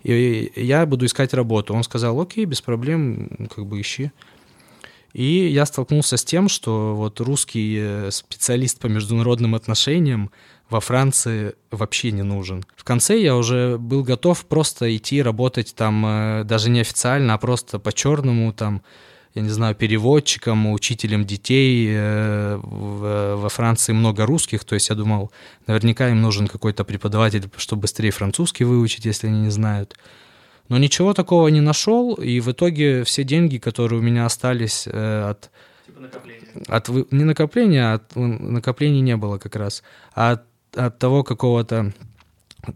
и 0.04 0.52
я 0.54 0.86
буду 0.86 1.06
искать 1.06 1.34
работу. 1.34 1.74
Он 1.74 1.82
сказал, 1.82 2.20
окей, 2.20 2.44
без 2.44 2.60
проблем, 2.60 3.48
как 3.52 3.66
бы 3.66 3.80
ищи. 3.80 4.12
И 5.16 5.48
я 5.48 5.64
столкнулся 5.64 6.18
с 6.18 6.24
тем, 6.26 6.50
что 6.50 6.94
вот 6.94 7.20
русский 7.20 7.78
э, 7.80 8.10
специалист 8.10 8.78
по 8.78 8.86
международным 8.86 9.54
отношениям 9.54 10.30
во 10.68 10.80
Франции 10.80 11.54
вообще 11.70 12.12
не 12.12 12.22
нужен. 12.22 12.66
В 12.76 12.84
конце 12.84 13.18
я 13.18 13.34
уже 13.34 13.78
был 13.78 14.02
готов 14.02 14.44
просто 14.44 14.94
идти 14.94 15.22
работать 15.22 15.74
там 15.74 16.04
э, 16.04 16.44
даже 16.44 16.68
не 16.68 16.80
официально, 16.80 17.32
а 17.32 17.38
просто 17.38 17.78
по-черному 17.78 18.52
там 18.52 18.82
я 19.34 19.40
не 19.40 19.48
знаю, 19.48 19.74
переводчиком, 19.74 20.70
учителем 20.70 21.24
детей. 21.24 21.88
Э, 21.92 22.60
во 22.62 23.48
Франции 23.48 23.94
много 23.94 24.26
русских, 24.26 24.64
то 24.64 24.74
есть 24.74 24.90
я 24.90 24.96
думал, 24.96 25.30
наверняка 25.66 26.10
им 26.10 26.20
нужен 26.20 26.46
какой-то 26.46 26.84
преподаватель, 26.84 27.48
чтобы 27.56 27.82
быстрее 27.82 28.10
французский 28.10 28.64
выучить, 28.64 29.06
если 29.06 29.28
они 29.28 29.40
не 29.40 29.50
знают. 29.50 29.96
Но 30.68 30.78
ничего 30.78 31.14
такого 31.14 31.48
не 31.48 31.60
нашел, 31.60 32.14
и 32.14 32.40
в 32.40 32.50
итоге 32.50 33.04
все 33.04 33.24
деньги, 33.24 33.58
которые 33.58 34.00
у 34.00 34.02
меня 34.02 34.26
остались 34.26 34.86
э, 34.86 35.30
от... 35.30 35.50
Типа 35.86 36.00
накопления. 36.00 36.46
От, 36.68 37.12
не 37.12 37.24
накопления, 37.24 37.92
а 37.92 37.94
от, 37.94 38.16
накоплений 38.16 39.00
не 39.00 39.16
было 39.16 39.38
как 39.38 39.56
раз, 39.56 39.82
а 40.14 40.32
от, 40.32 40.42
от 40.74 40.98
того 40.98 41.22
какого-то 41.22 41.92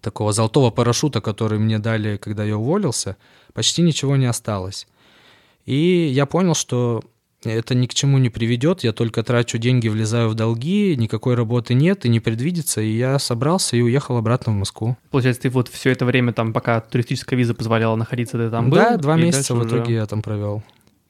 такого 0.00 0.32
золотого 0.32 0.70
парашюта, 0.70 1.20
который 1.20 1.58
мне 1.58 1.78
дали, 1.78 2.16
когда 2.16 2.44
я 2.44 2.56
уволился, 2.56 3.16
почти 3.52 3.82
ничего 3.82 4.16
не 4.16 4.26
осталось. 4.26 4.86
И 5.66 6.10
я 6.12 6.26
понял, 6.26 6.54
что 6.54 7.02
это 7.44 7.74
ни 7.74 7.86
к 7.86 7.94
чему 7.94 8.18
не 8.18 8.28
приведет, 8.28 8.84
я 8.84 8.92
только 8.92 9.22
трачу 9.22 9.58
деньги, 9.58 9.88
влезаю 9.88 10.28
в 10.28 10.34
долги, 10.34 10.94
никакой 10.96 11.34
работы 11.34 11.74
нет 11.74 12.04
и 12.04 12.08
не 12.08 12.20
предвидится, 12.20 12.80
и 12.80 12.90
я 12.90 13.18
собрался 13.18 13.76
и 13.76 13.80
уехал 13.80 14.16
обратно 14.16 14.52
в 14.52 14.56
Москву. 14.56 14.96
Получается, 15.10 15.42
ты 15.42 15.50
вот 15.50 15.68
все 15.68 15.90
это 15.90 16.04
время 16.04 16.32
там, 16.32 16.52
пока 16.52 16.80
туристическая 16.80 17.38
виза 17.38 17.54
позволяла 17.54 17.96
находиться, 17.96 18.36
ты 18.38 18.50
там 18.50 18.70
был? 18.70 18.76
Да, 18.76 18.96
два 18.96 19.16
месяца 19.16 19.54
в 19.54 19.66
итоге 19.66 19.82
уже... 19.82 19.92
я 19.92 20.06
там 20.06 20.22
провел. 20.22 20.62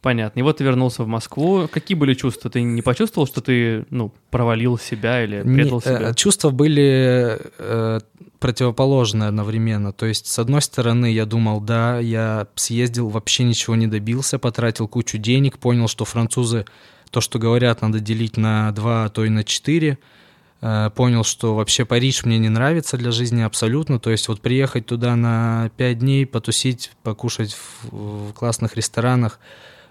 Понятно. 0.03 0.41
И 0.41 0.43
вот 0.43 0.57
ты 0.57 0.65
вернулся 0.65 1.03
в 1.05 1.07
Москву. 1.07 1.69
Какие 1.71 1.97
были 1.97 2.15
чувства? 2.15 2.51
Ты 2.51 2.63
не 2.63 2.81
почувствовал, 2.81 3.27
что 3.27 3.43
ты 3.43 3.85
ну, 3.91 4.13
провалил 4.31 4.79
себя 4.79 5.23
или 5.23 5.43
предал 5.43 5.79
не, 5.79 5.83
себя? 5.83 6.11
Э, 6.11 6.15
чувства 6.15 6.49
были 6.49 7.39
э, 7.59 8.01
противоположные 8.40 9.28
одновременно. 9.28 9.92
То 9.92 10.06
есть, 10.06 10.26
с 10.26 10.38
одной 10.38 10.62
стороны, 10.62 11.12
я 11.12 11.26
думал, 11.26 11.61
да, 11.61 12.00
я 12.00 12.49
съездил, 12.56 13.09
вообще 13.09 13.44
ничего 13.44 13.76
не 13.76 13.87
добился, 13.87 14.38
потратил 14.38 14.88
кучу 14.88 15.18
денег, 15.18 15.59
понял, 15.59 15.87
что 15.87 16.04
французы 16.04 16.64
то, 17.11 17.20
что 17.20 17.38
говорят, 17.38 17.82
надо 17.82 18.00
делить 18.00 18.37
на 18.37 18.73
два, 18.73 19.04
а 19.04 19.09
то 19.11 19.25
и 19.25 19.28
на 19.28 19.44
четыре. 19.44 19.99
Э, 20.62 20.90
понял, 20.94 21.23
что 21.23 21.54
вообще 21.54 21.85
Париж 21.85 22.25
мне 22.25 22.38
не 22.38 22.49
нравится 22.49 22.97
для 22.97 23.12
жизни 23.12 23.42
абсолютно. 23.42 24.00
То 24.00 24.11
есть 24.11 24.26
вот 24.28 24.40
приехать 24.40 24.87
туда 24.87 25.14
на 25.14 25.70
пять 25.76 25.99
дней, 25.99 26.26
потусить, 26.26 26.92
покушать 27.02 27.54
в, 27.54 28.30
в 28.30 28.32
классных 28.32 28.76
ресторанах– 28.76 29.38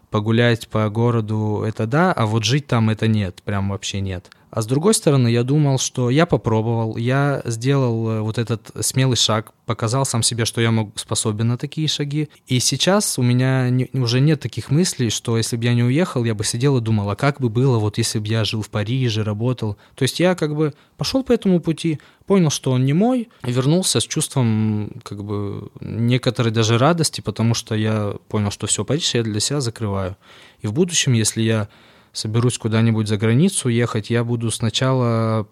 погулять 0.10 0.68
по 0.68 0.90
городу 0.90 1.64
это 1.66 1.86
да, 1.86 2.12
а 2.12 2.26
вот 2.26 2.44
жить 2.44 2.68
там 2.68 2.90
это 2.90 3.08
нет, 3.08 3.42
прям 3.44 3.70
вообще 3.70 4.02
нет. 4.02 4.30
А 4.52 4.62
с 4.62 4.66
другой 4.66 4.96
стороны, 4.96 5.28
я 5.28 5.44
думал, 5.44 5.78
что 5.78 6.10
я 6.10 6.26
попробовал, 6.26 6.98
я 6.98 7.42
сделал 7.46 8.10
э, 8.10 8.22
вот 8.22 8.40
этот 8.40 8.72
смелый 8.82 9.16
шаг, 9.16 9.54
показал 9.68 10.06
сам 10.06 10.24
себе, 10.24 10.46
что 10.46 10.60
я 10.60 10.72
могу, 10.72 10.92
способен 10.96 11.50
на 11.50 11.58
такие 11.58 11.88
шаги. 11.88 12.30
И 12.48 12.60
сейчас 12.60 13.20
у 13.20 13.22
меня 13.22 13.70
не, 13.70 13.90
уже 13.94 14.20
нет 14.20 14.40
таких 14.40 14.72
мыслей, 14.72 15.12
что 15.12 15.38
если 15.38 15.56
бы 15.56 15.66
я 15.66 15.76
не 15.76 15.84
уехал, 15.84 16.24
я 16.24 16.34
бы 16.34 16.44
сидел 16.44 16.78
и 16.78 16.82
думал, 16.82 17.12
а 17.12 17.16
как 17.16 17.40
бы 17.40 17.50
было, 17.50 17.78
вот 17.78 18.00
если 18.00 18.18
бы 18.18 18.28
я 18.28 18.44
жил 18.44 18.64
в 18.64 18.70
Париже, 18.70 19.24
работал. 19.24 19.78
То 19.94 20.04
есть 20.04 20.20
я 20.20 20.34
как 20.34 20.56
бы 20.56 20.74
пошел 20.98 21.24
по 21.24 21.32
этому 21.32 21.60
пути, 21.60 22.00
понял, 22.26 22.50
что 22.50 22.72
он 22.72 22.86
не 22.86 22.94
мой, 22.94 23.30
и 23.46 23.52
вернулся 23.52 24.00
с 24.00 24.04
чувством 24.04 25.00
как 25.04 25.24
бы 25.24 25.70
некоторой 25.80 26.52
даже 26.52 26.80
радости, 26.80 27.22
потому 27.22 27.54
что 27.54 27.76
я 27.76 28.16
понял, 28.30 28.50
что 28.50 28.66
все, 28.66 28.84
Париж 28.84 29.14
я 29.14 29.22
для 29.22 29.40
себя 29.40 29.62
закрываю. 29.62 30.18
И 30.62 30.68
в 30.68 30.74
будущем, 30.74 31.14
если 31.14 31.44
я 31.44 31.70
соберусь 32.12 32.58
куда-нибудь 32.58 33.08
за 33.08 33.18
границу 33.18 33.70
ехать, 33.70 34.10
я 34.10 34.24
буду 34.24 34.52
сначала 34.52 35.48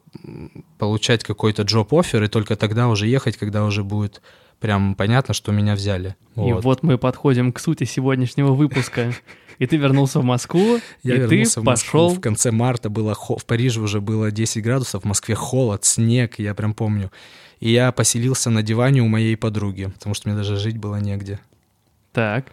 получать 0.78 1.24
какой-то 1.24 1.64
джоб-оффер, 1.64 2.24
и 2.24 2.28
только 2.28 2.56
тогда 2.56 2.88
уже 2.88 3.08
ехать, 3.08 3.38
когда 3.38 3.64
уже 3.64 3.84
будет 3.84 4.22
прям 4.60 4.96
понятно, 4.96 5.34
что 5.34 5.52
меня 5.52 5.76
взяли. 5.76 6.16
И 6.36 6.40
вот, 6.40 6.64
вот 6.64 6.84
мы 6.84 6.98
подходим 6.98 7.52
к 7.52 7.60
сути 7.60 7.84
сегодняшнего 7.84 8.54
выпуска. 8.54 9.14
И 9.60 9.66
ты 9.66 9.78
вернулся 9.78 10.20
в 10.20 10.24
Москву, 10.24 10.80
я 11.02 11.16
и 11.16 11.20
вернулся 11.20 11.56
ты 11.56 11.62
в 11.62 11.64
Москву. 11.64 11.92
пошел... 11.92 12.10
В 12.10 12.22
конце 12.22 12.52
марта 12.52 12.90
было 12.90 13.16
в 13.16 13.46
Париже 13.46 13.82
уже 13.82 14.02
было 14.02 14.32
10 14.32 14.64
градусов, 14.64 15.04
в 15.04 15.06
Москве 15.06 15.34
холод, 15.34 15.84
снег, 15.84 16.38
я 16.38 16.54
прям 16.54 16.74
помню. 16.74 17.12
И 17.60 17.72
я 17.72 17.92
поселился 17.92 18.52
на 18.52 18.62
диване 18.62 19.02
у 19.02 19.08
моей 19.08 19.36
подруги, 19.36 19.86
потому 19.86 20.14
что 20.14 20.30
мне 20.30 20.38
даже 20.38 20.58
жить 20.58 20.78
было 20.78 20.98
негде. 20.98 21.40
Так. 22.14 22.46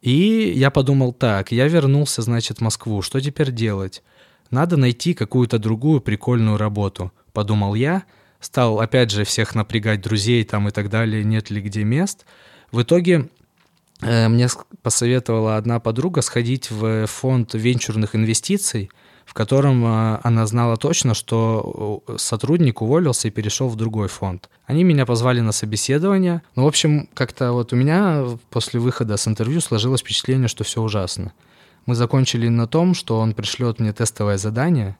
И 0.00 0.52
я 0.56 0.70
подумал 0.70 1.12
так, 1.12 1.52
я 1.52 1.68
вернулся, 1.68 2.22
значит, 2.22 2.58
в 2.58 2.60
Москву, 2.62 3.02
что 3.02 3.20
теперь 3.20 3.52
делать? 3.52 4.02
Надо 4.50 4.76
найти 4.76 5.14
какую-то 5.14 5.58
другую 5.58 6.00
прикольную 6.00 6.56
работу, 6.56 7.12
подумал 7.32 7.74
я, 7.74 8.04
стал 8.40 8.80
опять 8.80 9.10
же 9.10 9.24
всех 9.24 9.54
напрягать 9.54 10.00
друзей 10.00 10.42
там 10.44 10.68
и 10.68 10.70
так 10.70 10.88
далее, 10.88 11.22
нет 11.22 11.50
ли 11.50 11.60
где 11.60 11.84
мест. 11.84 12.24
В 12.72 12.82
итоге 12.82 13.28
э, 14.00 14.28
мне 14.28 14.48
посоветовала 14.82 15.56
одна 15.56 15.78
подруга 15.80 16.22
сходить 16.22 16.70
в 16.70 17.06
фонд 17.06 17.54
венчурных 17.54 18.16
инвестиций, 18.16 18.90
в 19.30 19.32
котором 19.32 19.84
а, 19.86 20.20
она 20.24 20.44
знала 20.44 20.76
точно, 20.76 21.14
что 21.14 22.02
сотрудник 22.16 22.82
уволился 22.82 23.28
и 23.28 23.30
перешел 23.30 23.68
в 23.68 23.76
другой 23.76 24.08
фонд. 24.08 24.50
Они 24.66 24.82
меня 24.82 25.06
позвали 25.06 25.38
на 25.38 25.52
собеседование. 25.52 26.42
Ну, 26.56 26.64
в 26.64 26.66
общем, 26.66 27.08
как-то 27.14 27.52
вот 27.52 27.72
у 27.72 27.76
меня 27.76 28.24
после 28.50 28.80
выхода 28.80 29.16
с 29.16 29.28
интервью 29.28 29.60
сложилось 29.60 30.00
впечатление, 30.00 30.48
что 30.48 30.64
все 30.64 30.82
ужасно. 30.82 31.32
Мы 31.86 31.94
закончили 31.94 32.48
на 32.48 32.66
том, 32.66 32.92
что 32.92 33.20
он 33.20 33.34
пришлет 33.34 33.78
мне 33.78 33.92
тестовое 33.92 34.36
задание, 34.36 34.96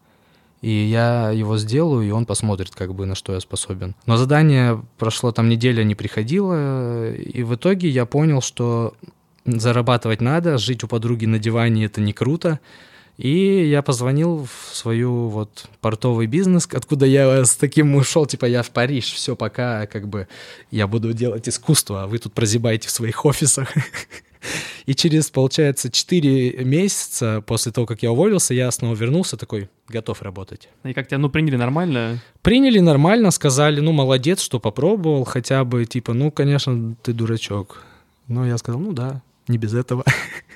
и 0.62 0.70
я 0.70 1.32
его 1.32 1.58
сделаю, 1.58 2.06
и 2.06 2.12
он 2.12 2.24
посмотрит, 2.24 2.70
как 2.70 2.94
бы, 2.94 3.06
на 3.06 3.16
что 3.16 3.32
я 3.32 3.40
способен. 3.40 3.96
Но 4.06 4.16
задание 4.16 4.80
прошло 4.96 5.32
там 5.32 5.48
неделя, 5.48 5.82
не 5.82 5.96
приходило, 5.96 7.10
и 7.12 7.42
в 7.42 7.56
итоге 7.56 7.88
я 7.88 8.06
понял, 8.06 8.40
что 8.40 8.94
зарабатывать 9.44 10.20
надо, 10.20 10.56
жить 10.56 10.84
у 10.84 10.86
подруги 10.86 11.26
на 11.26 11.40
диване 11.40 11.86
это 11.86 12.00
не 12.00 12.12
круто, 12.12 12.60
и 13.20 13.68
я 13.68 13.82
позвонил 13.82 14.46
в 14.46 14.74
свою 14.74 15.28
вот 15.28 15.68
портовый 15.82 16.26
бизнес, 16.26 16.66
откуда 16.72 17.04
я 17.04 17.44
с 17.44 17.54
таким 17.54 17.94
ушел, 17.94 18.24
типа 18.24 18.46
я 18.46 18.62
в 18.62 18.70
Париж, 18.70 19.12
все, 19.12 19.36
пока 19.36 19.86
как 19.86 20.08
бы 20.08 20.26
я 20.70 20.86
буду 20.86 21.12
делать 21.12 21.46
искусство, 21.46 22.04
а 22.04 22.06
вы 22.06 22.18
тут 22.18 22.32
прозябаете 22.32 22.88
в 22.88 22.90
своих 22.90 23.26
офисах. 23.26 23.74
И 24.86 24.94
через, 24.94 25.28
получается, 25.28 25.90
4 25.90 26.64
месяца 26.64 27.44
после 27.46 27.72
того, 27.72 27.86
как 27.86 28.02
я 28.02 28.10
уволился, 28.10 28.54
я 28.54 28.70
снова 28.70 28.94
вернулся 28.94 29.36
такой, 29.36 29.68
готов 29.86 30.22
работать. 30.22 30.70
И 30.82 30.94
как 30.94 31.06
тебя, 31.06 31.18
ну, 31.18 31.28
приняли 31.28 31.56
нормально? 31.56 32.22
Приняли 32.40 32.78
нормально, 32.78 33.30
сказали, 33.32 33.80
ну, 33.80 33.92
молодец, 33.92 34.40
что 34.40 34.58
попробовал, 34.60 35.24
хотя 35.24 35.62
бы, 35.64 35.84
типа, 35.84 36.14
ну, 36.14 36.30
конечно, 36.30 36.96
ты 37.02 37.12
дурачок. 37.12 37.82
Но 38.28 38.46
я 38.46 38.56
сказал, 38.56 38.80
ну 38.80 38.94
да, 38.94 39.20
не 39.46 39.58
без 39.58 39.74
этого. 39.74 40.04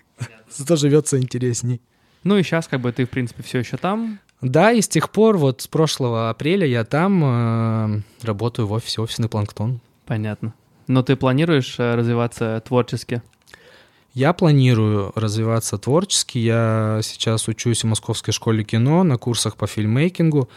Зато 0.50 0.76
живется 0.76 1.18
интересней. 1.18 1.83
Ну 2.25 2.37
и 2.37 2.43
сейчас 2.43 2.66
как 2.66 2.81
бы 2.81 2.90
ты, 2.93 3.04
в 3.04 3.11
принципе, 3.11 3.43
все 3.43 3.59
еще 3.59 3.76
там. 3.76 4.19
Да, 4.40 4.73
и 4.73 4.81
с 4.81 4.88
тех 4.88 5.11
пор, 5.11 5.38
вот 5.38 5.62
с 5.62 5.69
прошлого 5.69 6.31
апреля 6.31 6.66
я 6.66 6.85
там 6.85 7.23
э, 7.25 8.00
работаю 8.23 8.66
в 8.66 8.73
офисе, 8.73 9.00
офисный 9.00 9.28
планктон. 9.28 9.81
Понятно. 10.04 10.52
Но 10.87 11.02
ты 11.02 11.16
планируешь 11.16 11.76
э, 11.78 11.95
развиваться 11.95 12.62
творчески? 12.66 13.23
Я 14.12 14.33
планирую 14.33 15.12
развиваться 15.14 15.78
творчески. 15.78 16.38
Я 16.38 17.00
сейчас 17.02 17.49
учусь 17.49 17.85
в 17.85 17.87
Московской 17.87 18.33
школе 18.33 18.64
кино 18.64 19.02
на 19.02 19.16
курсах 19.19 19.57
по 19.57 19.66
фильммейкингу. 19.66 20.49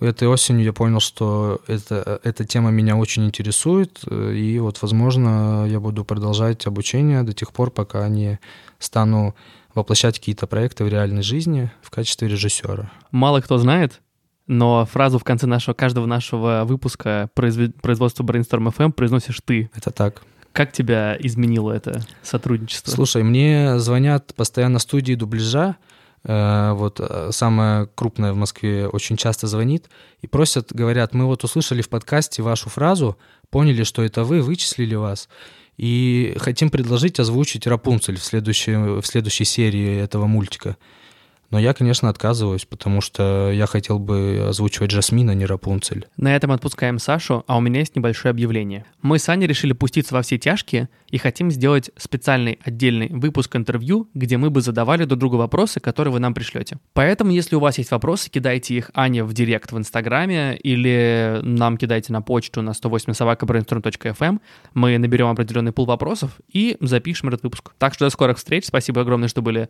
Этой 0.00 0.26
осенью 0.26 0.64
я 0.64 0.72
понял, 0.72 1.00
что 1.00 1.60
это, 1.66 2.20
эта 2.24 2.44
тема 2.44 2.70
меня 2.70 2.96
очень 2.96 3.26
интересует, 3.26 4.00
и 4.10 4.58
вот, 4.58 4.80
возможно, 4.80 5.66
я 5.68 5.80
буду 5.80 6.02
продолжать 6.04 6.66
обучение 6.66 7.22
до 7.22 7.34
тех 7.34 7.52
пор, 7.52 7.70
пока 7.70 8.08
не 8.08 8.38
стану 8.78 9.34
воплощать 9.74 10.18
какие-то 10.18 10.46
проекты 10.46 10.84
в 10.84 10.88
реальной 10.88 11.22
жизни 11.22 11.70
в 11.82 11.90
качестве 11.90 12.28
режиссера. 12.28 12.90
Мало 13.10 13.40
кто 13.40 13.58
знает, 13.58 14.00
но 14.46 14.84
фразу 14.86 15.18
в 15.18 15.24
конце 15.24 15.46
нашего 15.46 15.74
каждого 15.74 16.06
нашего 16.06 16.64
выпуска 16.64 17.30
производства 17.34 18.24
Brainstorm 18.24 18.74
FM 18.74 18.92
произносишь 18.92 19.40
ты. 19.44 19.70
Это 19.74 19.90
так. 19.90 20.22
Как 20.52 20.72
тебя 20.72 21.16
изменило 21.18 21.72
это 21.72 22.02
сотрудничество? 22.22 22.90
Слушай, 22.90 23.22
мне 23.22 23.78
звонят 23.78 24.34
постоянно 24.34 24.78
студии 24.78 25.14
дубляжа, 25.14 25.76
э, 26.24 26.72
вот 26.72 27.00
э, 27.00 27.30
самая 27.32 27.86
крупная 27.86 28.34
в 28.34 28.36
Москве 28.36 28.86
очень 28.86 29.16
часто 29.16 29.46
звонит 29.46 29.88
и 30.20 30.26
просят, 30.26 30.70
говорят, 30.70 31.14
мы 31.14 31.24
вот 31.24 31.42
услышали 31.44 31.80
в 31.80 31.88
подкасте 31.88 32.42
вашу 32.42 32.68
фразу, 32.68 33.16
поняли, 33.48 33.82
что 33.84 34.02
это 34.02 34.24
вы, 34.24 34.42
вычислили 34.42 34.94
вас, 34.94 35.30
и 35.76 36.34
хотим 36.38 36.70
предложить 36.70 37.18
озвучить 37.18 37.66
Рапунцель 37.66 38.16
в 38.16 38.24
следующей, 38.24 39.00
в 39.00 39.06
следующей 39.06 39.44
серии 39.44 40.00
этого 40.00 40.26
мультика. 40.26 40.76
Но 41.52 41.58
я, 41.58 41.74
конечно, 41.74 42.08
отказываюсь, 42.08 42.64
потому 42.64 43.02
что 43.02 43.50
я 43.52 43.66
хотел 43.66 43.98
бы 43.98 44.46
озвучивать 44.48 44.90
Жасмин, 44.90 45.28
а 45.28 45.34
не 45.34 45.44
Рапунцель. 45.44 46.06
На 46.16 46.34
этом 46.34 46.50
отпускаем 46.50 46.98
Сашу, 46.98 47.44
а 47.46 47.58
у 47.58 47.60
меня 47.60 47.80
есть 47.80 47.94
небольшое 47.94 48.30
объявление. 48.30 48.86
Мы 49.02 49.18
с 49.18 49.28
Аней 49.28 49.46
решили 49.46 49.74
пуститься 49.74 50.14
во 50.14 50.22
все 50.22 50.38
тяжкие 50.38 50.88
и 51.10 51.18
хотим 51.18 51.50
сделать 51.50 51.90
специальный 51.98 52.58
отдельный 52.64 53.08
выпуск 53.10 53.54
интервью, 53.54 54.08
где 54.14 54.38
мы 54.38 54.48
бы 54.48 54.62
задавали 54.62 55.04
друг 55.04 55.20
другу 55.20 55.36
вопросы, 55.36 55.78
которые 55.78 56.14
вы 56.14 56.20
нам 56.20 56.32
пришлете. 56.32 56.78
Поэтому, 56.94 57.32
если 57.32 57.54
у 57.54 57.60
вас 57.60 57.76
есть 57.76 57.90
вопросы, 57.90 58.30
кидайте 58.30 58.74
их 58.74 58.90
Ане 58.94 59.22
в 59.22 59.34
директ 59.34 59.72
в 59.72 59.78
Инстаграме 59.78 60.56
или 60.56 61.40
нам 61.42 61.76
кидайте 61.76 62.14
на 62.14 62.22
почту 62.22 62.62
на 62.62 62.72
108 62.72 63.12
собакаbrainstorm.fm. 63.12 64.40
Мы 64.72 64.96
наберем 64.96 65.26
определенный 65.26 65.72
пул 65.72 65.84
вопросов 65.84 66.30
и 66.50 66.78
запишем 66.80 67.28
этот 67.28 67.42
выпуск. 67.42 67.72
Так 67.76 67.92
что 67.92 68.06
до 68.06 68.10
скорых 68.10 68.38
встреч. 68.38 68.64
Спасибо 68.64 69.02
огромное, 69.02 69.28
что 69.28 69.42
были 69.42 69.68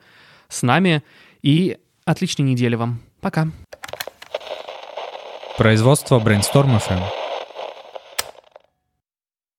с 0.52 0.62
нами. 0.62 1.02
И 1.42 1.78
отличной 2.04 2.46
недели 2.46 2.74
вам. 2.74 3.00
Пока. 3.20 3.48
Производство 5.56 6.18
Brainstorm 6.18 6.78
FM. 6.78 7.21